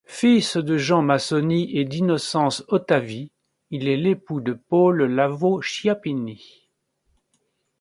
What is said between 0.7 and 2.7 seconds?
Jean Massoni et d'Innocence